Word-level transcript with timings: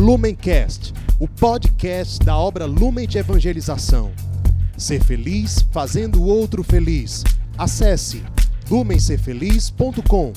Lumencast, 0.00 0.94
o 1.20 1.28
podcast 1.28 2.24
da 2.24 2.34
obra 2.34 2.64
Lumen 2.64 3.06
de 3.06 3.18
Evangelização. 3.18 4.12
Ser 4.74 5.04
feliz 5.04 5.60
fazendo 5.70 6.22
o 6.22 6.26
outro 6.26 6.64
feliz. 6.64 7.22
Acesse 7.58 8.22
lumencerfeliz.com. 8.70 10.32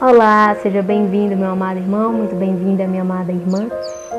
Olá, 0.00 0.52
seja 0.60 0.82
bem-vindo, 0.82 1.36
meu 1.36 1.50
amado 1.50 1.78
irmão, 1.78 2.12
muito 2.12 2.34
bem-vinda, 2.34 2.88
minha 2.88 3.02
amada 3.02 3.30
irmã. 3.30 3.68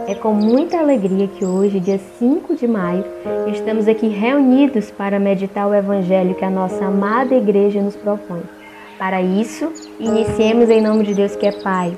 É 0.08 0.16
com 0.16 0.34
muita 0.34 0.80
alegria 0.80 1.28
que 1.28 1.44
hoje, 1.44 1.82
dia 1.82 2.00
5 2.20 2.56
de 2.56 2.68
maio, 2.70 3.04
estamos 3.52 3.86
aqui 3.86 4.08
reunidos 4.08 4.90
para 4.92 5.20
meditar 5.20 5.68
o 5.68 5.76
Evangelho 5.76 6.36
que 6.36 6.46
a 6.46 6.50
nossa 6.50 6.86
amada 6.86 7.36
igreja 7.36 7.82
nos 7.82 7.98
propõe. 7.98 8.44
Para 8.98 9.22
isso, 9.22 9.70
iniciemos 10.00 10.70
em 10.70 10.82
nome 10.82 11.04
de 11.04 11.14
Deus 11.14 11.36
que 11.36 11.46
é 11.46 11.52
Pai, 11.62 11.98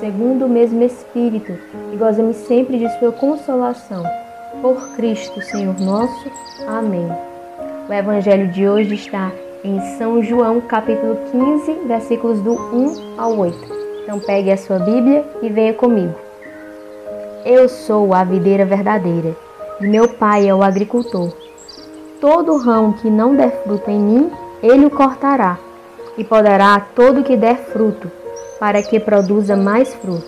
segundo 0.00 0.46
o 0.46 0.48
mesmo 0.48 0.82
Espírito, 0.82 1.52
e 1.92 1.96
gozemos 1.96 2.36
sempre 2.36 2.78
de 2.78 2.88
Sua 2.98 3.12
consolação. 3.12 4.04
Por 4.60 4.94
Cristo, 4.96 5.40
Senhor 5.42 5.78
nosso. 5.80 6.30
Amém. 6.66 7.08
O 7.88 7.92
Evangelho 7.92 8.48
de 8.48 8.68
hoje 8.68 8.94
está 8.94 9.30
em 9.62 9.80
São 9.98 10.22
João, 10.22 10.60
capítulo 10.60 11.18
15, 11.30 11.72
versículos 11.86 12.40
do 12.40 12.52
1 12.52 13.18
ao 13.18 13.38
8. 13.38 13.58
Então 14.02 14.18
pegue 14.20 14.50
a 14.50 14.56
sua 14.56 14.78
Bíblia 14.78 15.24
e 15.42 15.48
venha 15.48 15.74
comigo. 15.74 16.14
Eu 17.44 17.68
sou 17.68 18.12
a 18.14 18.24
videira 18.24 18.64
verdadeira, 18.64 19.36
e 19.80 19.86
meu 19.86 20.08
pai 20.08 20.48
é 20.48 20.54
o 20.54 20.62
agricultor. 20.62 21.32
Todo 22.20 22.56
ramo 22.56 22.94
que 22.94 23.10
não 23.10 23.36
der 23.36 23.62
fruto 23.62 23.90
em 23.90 24.00
mim, 24.00 24.30
ele 24.62 24.86
o 24.86 24.90
cortará 24.90 25.58
e 26.16 26.24
poderá 26.24 26.80
todo 26.94 27.22
que 27.22 27.36
der 27.36 27.56
fruto, 27.56 28.10
para 28.58 28.82
que 28.82 28.98
produza 28.98 29.56
mais 29.56 29.94
fruto. 29.94 30.26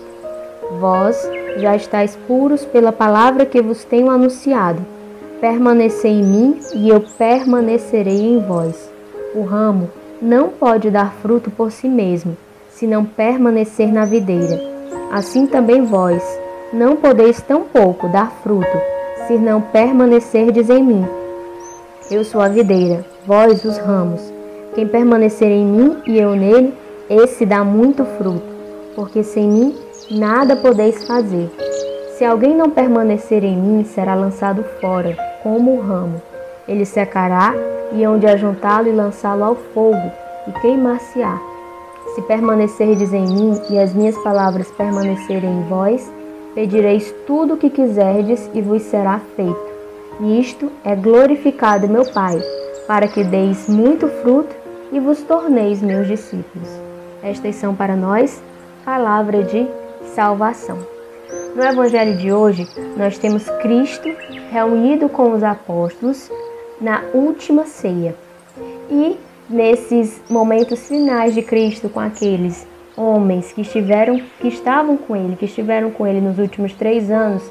Vós 0.79 1.29
já 1.57 1.75
estáis 1.75 2.15
puros 2.27 2.63
pela 2.65 2.91
palavra 2.91 3.45
que 3.45 3.61
vos 3.61 3.83
tenho 3.83 4.09
anunciado. 4.09 4.85
Permanecei 5.41 6.11
em 6.11 6.23
mim 6.23 6.59
e 6.73 6.89
eu 6.89 7.01
permanecerei 7.17 8.21
em 8.21 8.39
vós. 8.39 8.89
O 9.33 9.43
ramo 9.43 9.89
não 10.21 10.49
pode 10.49 10.89
dar 10.91 11.13
fruto 11.21 11.49
por 11.49 11.71
si 11.71 11.87
mesmo, 11.87 12.37
se 12.69 12.85
não 12.85 13.05
permanecer 13.05 13.91
na 13.91 14.05
videira. 14.05 14.59
Assim 15.11 15.47
também 15.47 15.83
vós 15.83 16.21
não 16.71 16.95
podeis 16.95 17.41
tampouco 17.41 18.07
dar 18.07 18.31
fruto, 18.43 18.77
se 19.27 19.37
não 19.37 19.59
permanecerdes 19.59 20.69
em 20.69 20.83
mim. 20.83 21.05
Eu 22.11 22.23
sou 22.23 22.41
a 22.41 22.47
videira, 22.47 23.05
vós 23.25 23.63
os 23.65 23.77
ramos. 23.77 24.21
Quem 24.75 24.87
permanecer 24.87 25.49
em 25.49 25.65
mim 25.65 25.97
e 26.05 26.17
eu 26.17 26.35
nele, 26.35 26.73
esse 27.09 27.43
dá 27.45 27.63
muito 27.63 28.05
fruto, 28.05 28.45
porque 28.95 29.23
sem 29.23 29.47
mim 29.47 29.75
nada 30.11 30.55
podeis 30.55 31.03
fazer. 31.05 31.49
Se 32.15 32.23
alguém 32.23 32.55
não 32.55 32.69
permanecer 32.69 33.43
em 33.43 33.57
mim, 33.57 33.83
será 33.83 34.13
lançado 34.13 34.63
fora, 34.79 35.17
como 35.41 35.75
o 35.75 35.81
ramo. 35.81 36.21
Ele 36.67 36.85
secará, 36.85 37.53
e 37.91 38.03
hão 38.03 38.19
de 38.19 38.27
ajuntá-lo 38.27 38.87
e 38.87 38.91
lançá-lo 38.91 39.43
ao 39.43 39.55
fogo, 39.55 40.11
e 40.47 40.51
queimar-se-á. 40.61 41.39
Se 42.13 42.21
permanecerdes 42.23 43.11
em 43.13 43.25
mim 43.25 43.59
e 43.69 43.79
as 43.79 43.93
minhas 43.93 44.17
palavras 44.19 44.69
permanecerem 44.71 45.49
em 45.49 45.63
vós, 45.63 46.11
pedireis 46.53 47.11
tudo 47.25 47.55
o 47.55 47.57
que 47.57 47.69
quiserdes 47.69 48.49
e 48.53 48.61
vos 48.61 48.83
será 48.83 49.19
feito. 49.35 49.69
E 50.19 50.39
isto 50.39 50.71
é 50.83 50.95
glorificado 50.95 51.87
meu 51.87 52.05
Pai, 52.11 52.39
para 52.85 53.07
que 53.07 53.23
deis 53.23 53.67
muito 53.67 54.07
fruto 54.21 54.55
e 54.91 54.99
vos 54.99 55.21
torneis 55.23 55.81
meus 55.81 56.07
discípulos. 56.07 56.88
Estas 57.21 57.55
são 57.55 57.75
para 57.75 57.95
nós 57.95 58.41
palavra 58.85 59.43
de 59.43 59.67
salvação. 60.15 60.79
No 61.55 61.63
Evangelho 61.63 62.17
de 62.17 62.31
hoje, 62.31 62.67
nós 62.97 63.17
temos 63.17 63.49
Cristo 63.61 64.07
reunido 64.51 65.09
com 65.09 65.33
os 65.33 65.43
apóstolos 65.43 66.31
na 66.79 67.01
última 67.13 67.65
ceia. 67.65 68.15
E 68.89 69.17
nesses 69.49 70.21
momentos 70.29 70.87
finais 70.87 71.33
de 71.33 71.41
Cristo 71.41 71.89
com 71.89 71.99
aqueles 71.99 72.67
homens 72.95 73.51
que 73.51 73.61
estiveram, 73.61 74.21
que 74.39 74.47
estavam 74.47 74.97
com 74.97 75.15
ele, 75.15 75.35
que 75.35 75.45
estiveram 75.45 75.91
com 75.91 76.07
ele 76.07 76.21
nos 76.21 76.39
últimos 76.39 76.73
três 76.73 77.11
anos, 77.11 77.43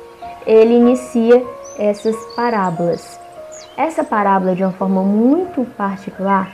ele 0.46 0.74
inicia 0.74 1.42
essas 1.78 2.16
parábolas. 2.34 3.18
Essa 3.76 4.02
parábola, 4.02 4.54
de 4.54 4.62
uma 4.62 4.72
forma 4.72 5.02
muito 5.02 5.64
particular, 5.76 6.52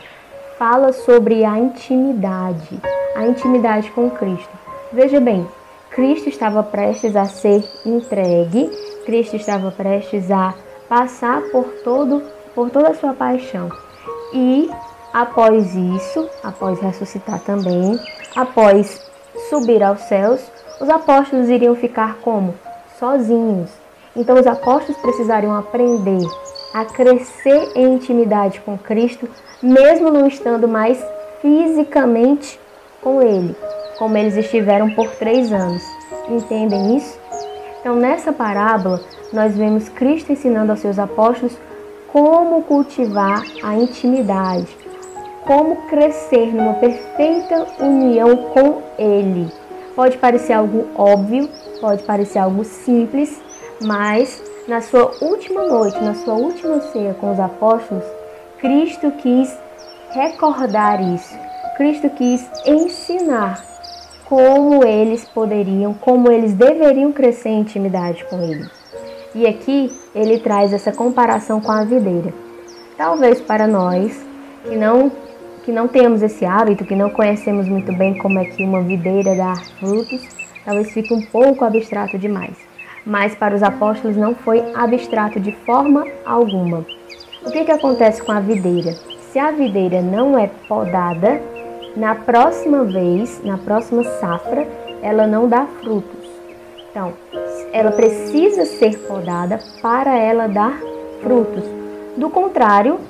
fala 0.65 0.95
sobre 0.95 1.45
a 1.45 1.59
intimidade, 1.59 2.81
a 3.15 3.27
intimidade 3.27 3.91
com 3.91 4.09
Cristo. 4.09 4.49
Veja 4.91 5.21
bem, 5.21 5.47
Cristo 5.91 6.31
estava 6.31 6.63
prestes 6.63 7.15
a 7.15 7.27
ser 7.27 7.63
entregue, 7.85 8.71
Cristo 9.05 9.37
estava 9.37 9.71
prestes 9.71 10.31
a 10.31 10.55
passar 10.89 11.43
por 11.53 11.67
todo 11.85 12.23
por 12.55 12.71
toda 12.71 12.89
a 12.89 12.95
sua 12.95 13.13
paixão. 13.13 13.69
E 14.33 14.71
após 15.13 15.75
isso, 15.75 16.31
após 16.43 16.81
ressuscitar 16.81 17.41
também, 17.41 18.01
após 18.35 19.07
subir 19.51 19.83
aos 19.83 20.01
céus, 20.05 20.41
os 20.81 20.89
apóstolos 20.89 21.51
iriam 21.51 21.77
ficar 21.77 22.17
como 22.23 22.55
sozinhos. 22.99 23.71
Então 24.17 24.41
os 24.41 24.47
apóstolos 24.47 24.99
precisariam 25.03 25.55
aprender 25.55 26.27
a 26.75 26.85
crescer 26.85 27.71
em 27.77 27.95
intimidade 27.95 28.61
com 28.61 28.77
Cristo, 28.77 29.29
mesmo 29.63 30.11
não 30.11 30.27
estando 30.27 30.67
mais 30.67 31.01
fisicamente 31.41 32.59
com 33.01 33.23
Ele, 33.23 33.55
como 33.97 34.19
eles 34.19 34.37
estiveram 34.37 34.91
por 34.91 35.09
três 35.13 35.53
anos. 35.53 35.83
Entendem 36.29 36.97
isso? 36.97 37.17
Então, 37.81 37.95
nessa 37.95 38.33
parábola, 38.33 39.01
nós 39.33 39.57
vemos 39.57 39.89
Cristo 39.89 40.33
ensinando 40.33 40.73
aos 40.73 40.81
seus 40.81 40.99
apóstolos 40.99 41.57
como 42.09 42.63
cultivar 42.63 43.43
a 43.63 43.77
intimidade, 43.77 44.67
como 45.45 45.77
crescer 45.89 46.53
numa 46.53 46.75
perfeita 46.75 47.67
união 47.79 48.37
com 48.37 48.83
Ele. 48.99 49.49
Pode 49.95 50.19
parecer 50.19 50.55
algo 50.55 50.87
óbvio, 50.97 51.49
pode 51.81 52.03
parecer 52.03 52.39
algo 52.39 52.65
simples, 52.65 53.41
mas 53.81 54.43
na 54.67 54.81
sua 54.81 55.13
última 55.21 55.67
noite, 55.67 56.03
na 56.03 56.15
sua 56.15 56.35
última 56.35 56.81
ceia 56.81 57.15
com 57.15 57.33
os 57.33 57.41
apóstolos, 57.41 58.05
Cristo 58.59 59.11
quis 59.13 59.55
recordar 60.13 61.03
isso. 61.03 61.37
Cristo 61.77 62.09
quis 62.11 62.49
ensinar 62.67 63.63
como 64.25 64.83
eles 64.85 65.25
poderiam, 65.29 65.93
como 65.93 66.31
eles 66.31 66.55
deveriam 66.55 67.13
crescer 67.13 67.51
em 67.51 67.61
intimidade 67.61 68.25
com 68.25 68.41
Ele. 68.41 68.67
E 69.35 69.47
aqui 69.47 69.91
ele 70.15 70.39
traz 70.39 70.73
essa 70.73 70.93
comparação 70.93 71.61
com 71.61 71.73
a 71.73 71.85
videira. 71.85 72.33
Talvez 72.97 73.41
para 73.41 73.67
nós 73.67 74.25
que 74.63 74.77
não 74.77 75.13
que 75.65 75.73
não 75.73 75.89
temos 75.89 76.23
esse 76.23 76.45
hábito, 76.45 76.85
que 76.85 76.95
não 76.95 77.09
conhecemos 77.09 77.67
muito 77.67 77.91
bem 77.97 78.19
como 78.19 78.39
é 78.39 78.45
que 78.45 78.63
uma 78.63 78.83
videira 78.83 79.35
dá 79.35 79.55
frutos, 79.81 80.21
talvez 80.63 80.93
fique 80.93 81.13
um 81.13 81.23
pouco 81.23 81.65
abstrato 81.65 82.19
demais 82.19 82.74
mas 83.07 83.35
para 83.35 83.55
os 83.55 83.63
apóstolos 83.63 84.17
não 84.17 84.35
foi 84.35 84.63
abstrato 84.75 85.39
de 85.39 85.53
forma 85.65 86.07
alguma. 86.25 86.85
O 87.45 87.51
que, 87.51 87.65
que 87.65 87.73
acontece 87.73 88.23
com 88.23 88.33
a 88.33 88.41
videira? 88.41 88.93
Se 89.31 89.39
a 89.39 89.51
videira 89.51 90.01
não 90.01 90.39
é 90.39 90.49
podada, 90.69 91.41
na 91.97 92.15
próxima 92.15 92.85
vez, 92.85 93.43
na 93.45 93.59
próxima 93.59 94.03
safra, 94.05 94.67
ela 95.03 95.27
não 95.27 95.49
dá 95.49 95.67
frutos. 95.83 96.31
Então, 96.91 97.13
ela 97.73 97.93
precisa 97.93 98.65
ser 98.65 98.99
podada 99.01 99.59
para 99.83 100.17
ela 100.17 100.47
dar 100.47 100.79
frutos. 101.23 101.65
Do 102.17 102.31
contrário, 102.31 103.01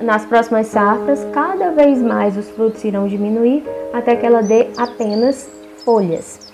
nas 0.00 0.24
próximas 0.24 0.68
safras, 0.68 1.26
cada 1.32 1.70
vez 1.70 2.00
mais 2.00 2.36
os 2.36 2.48
frutos 2.50 2.84
irão 2.84 3.08
diminuir 3.08 3.64
até 3.92 4.14
que 4.14 4.24
ela 4.24 4.42
dê 4.42 4.68
apenas 4.76 5.50
folhas. 5.84 6.52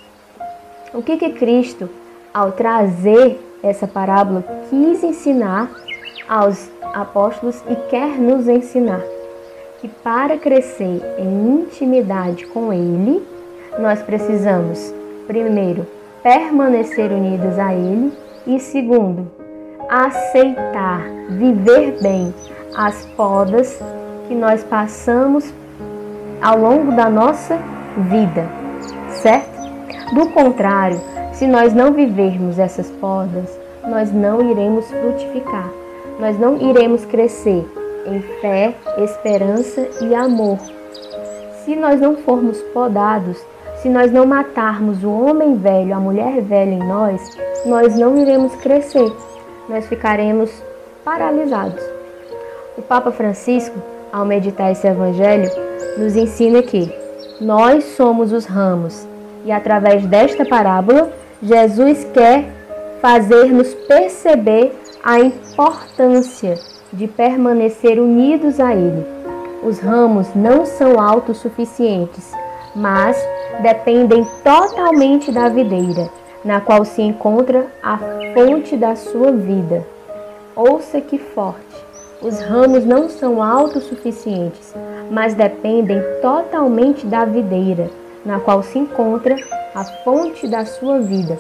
O 0.95 1.03
que 1.03 1.17
que 1.17 1.31
Cristo 1.31 1.91
ao 2.35 2.51
trazer 2.51 3.41
essa 3.63 3.87
parábola, 3.87 4.45
quis 4.69 5.05
ensinar 5.05 5.71
aos 6.29 6.69
apóstolos 6.93 7.63
e 7.69 7.77
quer 7.89 8.19
nos 8.19 8.49
ensinar 8.49 9.01
que 9.81 9.89
para 9.89 10.37
crescer 10.37 11.01
em 11.19 11.61
intimidade 11.61 12.47
com 12.47 12.73
Ele, 12.73 13.25
nós 13.79 14.03
precisamos, 14.03 14.93
primeiro, 15.27 15.87
permanecer 16.23 17.13
unidos 17.13 17.59
a 17.59 17.75
Ele 17.75 18.13
E 18.47 18.59
segundo, 18.59 19.31
aceitar, 19.89 21.03
viver 21.31 21.99
bem 22.03 22.35
as 22.77 23.07
podas 23.17 23.81
que 24.29 24.35
nós 24.35 24.63
passamos 24.65 25.53
ao 26.43 26.59
longo 26.59 26.93
da 26.93 27.09
nossa 27.09 27.59
vida, 28.11 28.47
certo? 29.23 29.55
Do 30.15 30.29
contrário, 30.31 31.01
se 31.35 31.49
nós 31.49 31.75
não 31.75 31.93
vivermos 31.93 32.59
essas 32.59 32.91
podas, 32.93 33.59
nós 33.89 34.13
não 34.13 34.51
iremos 34.51 34.87
frutificar, 34.87 35.69
nós 36.21 36.39
não 36.39 36.57
iremos 36.57 37.05
crescer 37.05 37.67
em 38.07 38.21
fé, 38.41 38.75
esperança 38.99 39.89
e 40.01 40.15
amor. 40.15 40.59
Se 41.65 41.75
nós 41.75 42.01
não 42.01 42.17
formos 42.17 42.61
podados, 42.73 43.37
se 43.83 43.89
nós 43.89 44.13
não 44.13 44.25
matarmos 44.25 45.03
o 45.03 45.11
homem 45.11 45.57
velho, 45.57 45.95
a 45.95 46.01
mulher 46.01 46.41
velha 46.41 46.75
em 46.75 46.87
nós, 46.87 47.21
nós 47.67 47.99
não 47.99 48.17
iremos 48.17 48.55
crescer, 48.57 49.13
nós 49.69 49.87
ficaremos 49.87 50.51
paralisados. 51.05 51.83
O 52.79 52.83
Papa 52.83 53.11
Francisco, 53.11 53.77
ao 54.13 54.25
meditar 54.25 54.71
esse 54.71 54.87
evangelho, 54.87 55.51
nos 55.99 56.15
ensina 56.15 56.63
que 56.63 56.93
nós 57.41 57.83
somos 57.97 58.33
os 58.33 58.45
ramos 58.45 59.07
e 59.45 59.53
através 59.53 60.07
desta 60.07 60.45
parábola, 60.45 61.13
Jesus 61.45 62.07
quer 62.15 62.47
fazer-nos 63.03 63.75
perceber 63.75 64.73
a 65.05 65.21
importância 65.21 66.55
de 66.91 67.07
permanecer 67.07 68.01
unidos 68.01 68.59
a 68.59 68.75
Ele. 68.75 69.05
Os 69.63 69.79
ramos 69.79 70.35
não 70.35 70.65
são 70.65 70.99
autossuficientes, 70.99 72.33
mas 72.75 73.23
dependem 73.61 74.27
totalmente 74.43 75.31
da 75.31 75.51
videira, 75.51 76.09
na 76.43 76.63
qual 76.63 76.83
se 76.83 77.03
encontra 77.03 77.67
a 77.83 77.99
fonte 78.33 78.75
da 78.75 78.97
sua 78.97 79.31
vida. 79.31 79.87
Ouça 80.57 80.99
que 80.99 81.19
forte! 81.19 81.85
Os 82.23 82.41
ramos 82.41 82.87
não 82.87 83.11
são 83.11 83.43
autossuficientes, 83.43 84.75
mas 85.11 85.35
dependem 85.35 86.03
totalmente 86.23 87.05
da 87.05 87.27
videira, 87.27 87.91
na 88.25 88.41
qual 88.41 88.63
se 88.63 88.79
encontra 88.79 89.37
a 89.75 89.85
fonte 89.85 90.47
da 90.47 90.65
sua 90.65 91.01
vida. 91.01 91.39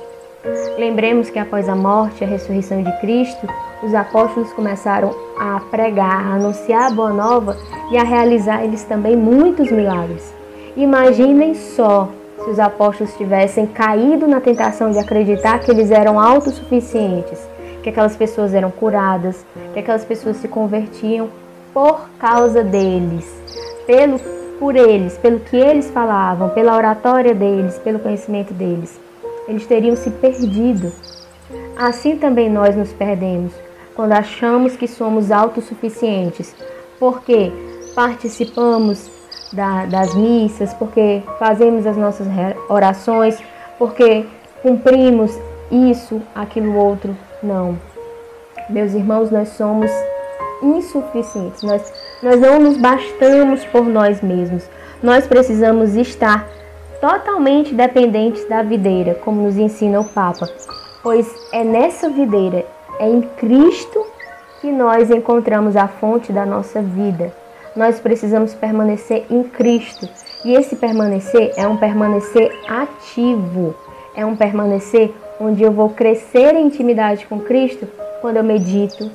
Lembremos 0.76 1.31
que 1.31 1.38
após 1.38 1.69
a 1.69 1.75
morte 1.75 2.20
e 2.20 2.25
a 2.25 2.28
ressurreição 2.28 2.82
de 2.82 2.92
Cristo, 3.00 3.48
os 3.82 3.94
apóstolos 3.94 4.52
começaram 4.52 5.14
a 5.38 5.60
pregar, 5.70 6.26
a 6.26 6.34
anunciar 6.34 6.90
a 6.90 6.94
boa 6.94 7.12
nova 7.12 7.56
e 7.90 7.96
a 7.96 8.02
realizar 8.02 8.62
eles 8.62 8.84
também 8.84 9.16
muitos 9.16 9.70
milagres. 9.70 10.34
Imaginem 10.76 11.54
só 11.54 12.10
se 12.42 12.50
os 12.50 12.58
apóstolos 12.58 13.14
tivessem 13.16 13.66
caído 13.66 14.26
na 14.26 14.40
tentação 14.40 14.90
de 14.90 14.98
acreditar 14.98 15.60
que 15.60 15.70
eles 15.70 15.90
eram 15.90 16.20
autossuficientes, 16.20 17.38
que 17.82 17.88
aquelas 17.88 18.16
pessoas 18.16 18.52
eram 18.52 18.70
curadas, 18.70 19.46
que 19.72 19.78
aquelas 19.78 20.04
pessoas 20.04 20.37
se 20.37 20.48
convertiam 20.48 21.28
por 21.72 22.08
causa 22.19 22.62
deles, 22.62 23.26
pelo 23.87 24.19
por 24.58 24.76
eles, 24.76 25.18
pelo 25.18 25.40
que 25.40 25.56
eles 25.56 25.90
falavam, 25.90 26.50
pela 26.50 26.76
oratória 26.76 27.34
deles, 27.34 27.78
pelo 27.78 27.98
conhecimento 27.98 28.52
deles 28.54 29.04
eles 29.48 29.66
teriam 29.66 29.96
se 29.96 30.10
perdido. 30.10 30.92
Assim 31.76 32.16
também 32.16 32.50
nós 32.50 32.76
nos 32.76 32.92
perdemos 32.92 33.52
quando 33.94 34.12
achamos 34.12 34.76
que 34.76 34.88
somos 34.88 35.30
autossuficientes, 35.30 36.54
porque 36.98 37.52
participamos 37.94 39.08
da, 39.52 39.86
das 39.86 40.14
missas, 40.16 40.74
porque 40.74 41.22
fazemos 41.38 41.86
as 41.86 41.96
nossas 41.96 42.26
orações, 42.68 43.38
porque 43.78 44.26
cumprimos 44.62 45.38
isso, 45.70 46.20
aquilo, 46.34 46.74
outro. 46.74 47.16
Não. 47.40 47.78
Meus 48.68 48.94
irmãos, 48.94 49.30
nós 49.30 49.50
somos 49.50 49.90
insuficientes, 50.64 51.62
nós, 51.62 51.93
nós 52.22 52.40
não 52.40 52.58
nos 52.61 52.76
bastamos 52.76 53.64
por 53.66 53.84
nós 53.84 54.20
mesmos. 54.20 54.69
Nós 55.02 55.26
precisamos 55.26 55.94
estar 55.94 56.49
totalmente 57.00 57.75
dependentes 57.75 58.49
da 58.49 58.62
videira, 58.62 59.14
como 59.14 59.43
nos 59.43 59.58
ensina 59.58 60.00
o 60.00 60.05
Papa, 60.05 60.49
pois 61.02 61.31
é 61.52 61.62
nessa 61.62 62.08
videira, 62.08 62.64
é 62.99 63.08
em 63.08 63.20
Cristo 63.20 64.06
que 64.61 64.72
nós 64.72 65.11
encontramos 65.11 65.76
a 65.76 65.87
fonte 65.87 66.32
da 66.32 66.46
nossa 66.46 66.81
vida. 66.81 67.31
Nós 67.76 68.00
precisamos 68.00 68.55
permanecer 68.55 69.26
em 69.28 69.43
Cristo. 69.43 70.08
E 70.44 70.55
esse 70.55 70.76
permanecer 70.76 71.52
é 71.56 71.66
um 71.66 71.76
permanecer 71.76 72.50
ativo, 72.66 73.75
é 74.16 74.25
um 74.25 74.37
permanecer 74.37 75.12
onde 75.38 75.62
eu 75.62 75.72
vou 75.72 75.90
crescer 75.90 76.55
em 76.55 76.66
intimidade 76.66 77.26
com 77.26 77.40
Cristo 77.40 77.87
quando 78.20 78.37
eu 78.38 78.44
medito 78.44 79.11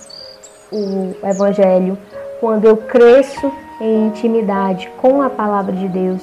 o 0.71 1.15
Evangelho, 1.23 1.97
quando 2.39 2.65
eu 2.65 2.77
cresço 2.77 3.51
em 3.81 4.07
intimidade 4.07 4.89
com 4.97 5.21
a 5.21 5.29
palavra 5.29 5.73
de 5.73 5.87
Deus, 5.87 6.21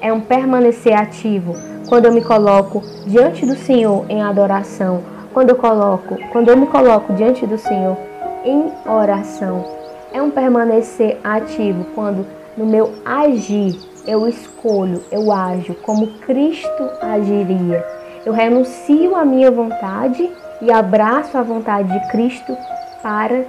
é 0.00 0.12
um 0.12 0.20
permanecer 0.20 0.98
ativo. 0.98 1.54
Quando 1.88 2.06
eu 2.06 2.12
me 2.12 2.22
coloco 2.22 2.82
diante 3.06 3.44
do 3.44 3.54
Senhor 3.54 4.04
em 4.08 4.22
adoração, 4.22 5.02
quando 5.32 5.50
eu 5.50 5.56
coloco, 5.56 6.16
quando 6.30 6.48
eu 6.48 6.56
me 6.56 6.66
coloco 6.66 7.12
diante 7.12 7.46
do 7.46 7.58
Senhor 7.58 7.96
em 8.44 8.72
oração, 8.86 9.64
é 10.12 10.20
um 10.20 10.30
permanecer 10.30 11.18
ativo 11.22 11.86
quando 11.94 12.26
no 12.56 12.66
meu 12.66 12.92
agir 13.04 13.78
eu 14.06 14.28
escolho, 14.28 15.02
eu 15.10 15.30
ajo 15.32 15.74
como 15.82 16.18
Cristo 16.18 16.90
agiria. 17.00 17.84
Eu 18.26 18.32
renuncio 18.32 19.16
à 19.16 19.24
minha 19.24 19.50
vontade 19.50 20.30
e 20.60 20.70
abraço 20.70 21.36
a 21.38 21.42
vontade 21.42 21.92
de 21.92 22.10
Cristo 22.10 22.56
para. 23.02 23.44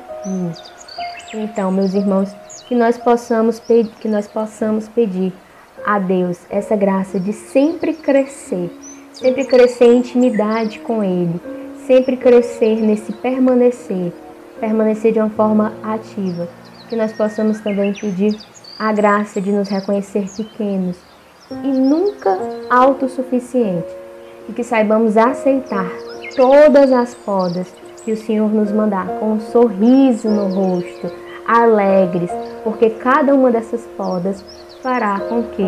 Então, 1.34 1.72
meus 1.72 1.94
irmãos, 1.94 2.34
que 2.68 2.75
nós 2.75 2.98
possamos 2.98 3.60
pedir, 3.60 3.92
que 4.00 4.08
nós 4.08 4.28
possamos 4.28 4.88
pedir 4.88 5.34
a 5.86 6.00
Deus 6.00 6.40
essa 6.50 6.75
graça 6.75 7.20
de 7.20 7.34
sempre 7.34 7.94
crescer, 7.94 8.72
sempre 9.12 9.46
crescer 9.46 9.86
em 9.86 9.98
intimidade 9.98 10.80
com 10.80 11.04
Ele, 11.04 11.42
sempre 11.86 12.16
crescer 12.16 12.81
nesse 12.81 13.12
permanecer, 13.12 14.14
permanecer 14.60 15.12
de 15.12 15.20
uma 15.20 15.30
forma 15.30 15.74
ativa. 15.84 16.48
Que 16.88 16.96
nós 16.96 17.12
possamos 17.12 17.60
também 17.60 17.94
pedir 17.94 18.38
a 18.80 18.94
graça 18.94 19.42
de 19.42 19.52
nos 19.52 19.68
reconhecer 19.68 20.28
pequenos 20.36 20.98
e 21.52 21.68
nunca 21.68 22.38
autossuficientes, 22.70 23.94
e 24.48 24.54
que 24.54 24.64
saibamos 24.64 25.18
aceitar 25.18 25.90
todas 26.36 26.92
as 26.92 27.14
podas 27.14 27.74
que 28.04 28.12
o 28.12 28.18
Senhor 28.18 28.52
nos 28.52 28.72
mandar 28.72 29.08
com 29.20 29.34
um 29.34 29.40
sorriso 29.40 30.30
no 30.30 30.48
rosto, 30.48 31.12
alegres, 31.48 32.32
porque 32.63 32.89
cada 32.89 33.34
uma 33.34 33.51
dessas 33.51 33.86
podas 33.98 34.44
fará 34.82 35.20
com 35.22 35.44
que 35.44 35.63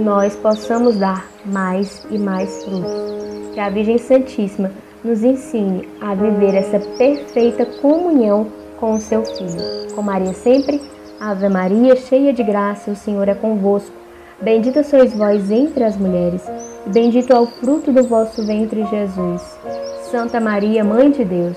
nós 0.00 0.34
possamos 0.36 0.96
dar 0.96 1.26
mais 1.44 2.06
e 2.10 2.18
mais 2.18 2.64
frutos. 2.64 3.54
Que 3.54 3.60
a 3.60 3.70
Virgem 3.70 3.98
Santíssima 3.98 4.70
nos 5.04 5.22
ensine 5.22 5.88
a 6.00 6.14
viver 6.14 6.54
essa 6.54 6.78
perfeita 6.96 7.64
comunhão 7.80 8.46
com 8.78 8.94
o 8.94 9.00
seu 9.00 9.24
Filho. 9.24 9.94
Com 9.94 10.02
Maria 10.02 10.32
sempre, 10.32 10.80
Ave 11.20 11.48
Maria, 11.48 11.96
cheia 11.96 12.32
de 12.32 12.42
graça, 12.42 12.90
o 12.90 12.96
Senhor 12.96 13.28
é 13.28 13.34
convosco. 13.34 13.94
Bendita 14.40 14.84
sois 14.84 15.12
vós 15.12 15.50
entre 15.50 15.82
as 15.82 15.96
mulheres, 15.96 16.44
e 16.86 16.90
bendito 16.90 17.32
é 17.32 17.40
o 17.40 17.46
fruto 17.46 17.90
do 17.90 18.04
vosso 18.04 18.46
ventre, 18.46 18.84
Jesus. 18.84 19.58
Santa 20.10 20.40
Maria, 20.40 20.84
Mãe 20.84 21.10
de 21.10 21.24
Deus, 21.24 21.56